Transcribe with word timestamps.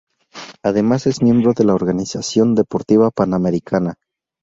Además 0.63 1.05
es 1.05 1.21
miembro 1.21 1.53
de 1.53 1.63
la 1.63 1.75
Organización 1.75 2.55
Deportiva 2.55 3.11
Panamericana. 3.11 3.99